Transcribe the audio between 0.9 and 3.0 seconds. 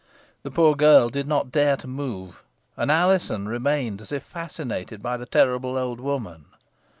did not dare to move, and